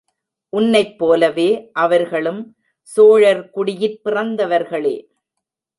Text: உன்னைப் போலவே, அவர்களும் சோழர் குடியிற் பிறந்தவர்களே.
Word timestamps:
உன்னைப் 0.49 0.97
போலவே, 0.97 1.69
அவர்களும் 1.73 2.57
சோழர் 2.81 3.49
குடியிற் 3.55 3.99
பிறந்தவர்களே. 4.03 4.95